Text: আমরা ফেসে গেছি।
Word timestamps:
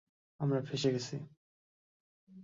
আমরা 0.39 0.59
ফেসে 0.61 0.89
গেছি। 0.91 1.15